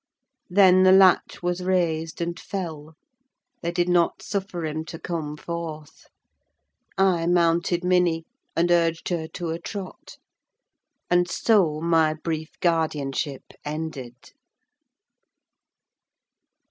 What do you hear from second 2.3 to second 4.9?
fell: they did not suffer him